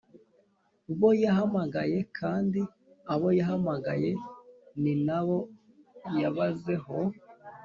[0.97, 2.61] Bo yahamagaye kandi
[3.13, 4.11] abo yahamagaye
[4.81, 5.39] ni na bo
[6.21, 6.97] yabazeho